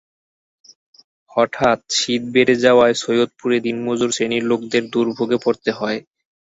হঠাৎ 1.31 1.79
শীত 1.97 2.21
বেড়ে 2.33 2.55
যাওয়ায় 2.63 2.95
সৈয়দপুরে 2.95 3.57
দিনমজুর 3.65 4.09
শ্রেণীর 4.13 4.43
লোকদের 4.51 4.83
দুর্ভোগে 4.93 5.37
পড়তে 5.43 5.69
হয়। 5.79 5.99